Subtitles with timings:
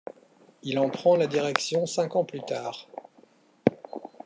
[0.63, 2.87] Il en prend la direction cinq ans plus tard.